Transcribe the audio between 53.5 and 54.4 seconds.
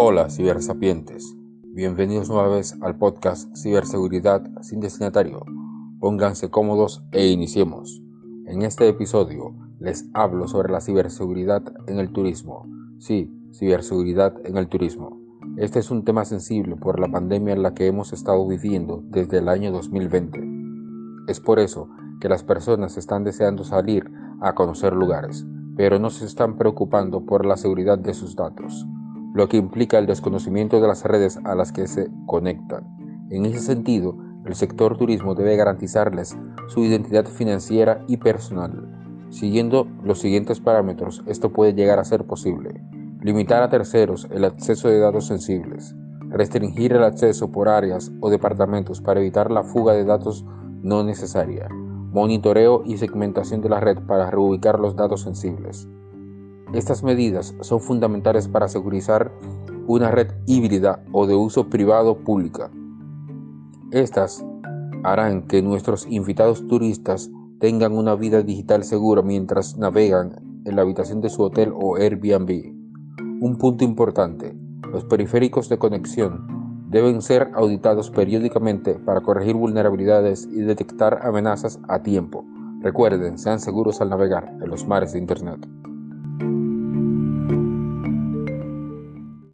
de la red para